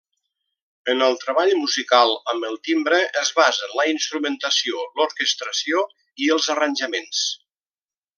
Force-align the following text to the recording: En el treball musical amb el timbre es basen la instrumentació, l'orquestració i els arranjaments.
En 0.93 1.01
el 1.07 1.17
treball 1.23 1.51
musical 1.57 2.13
amb 2.33 2.47
el 2.49 2.57
timbre 2.67 3.01
es 3.23 3.31
basen 3.41 3.75
la 3.81 3.85
instrumentació, 3.91 4.87
l'orquestració 5.01 5.85
i 6.27 6.31
els 6.39 6.49
arranjaments. 6.57 7.23